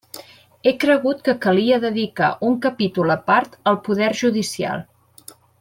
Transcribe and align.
He 0.63 0.71
cregut 0.83 1.21
que 1.27 1.35
calia 1.43 1.77
dedicar 1.83 2.31
un 2.49 2.57
capítol 2.65 3.17
a 3.19 3.21
part 3.31 3.61
al 3.73 3.81
poder 3.89 4.11
judicial. 4.25 4.87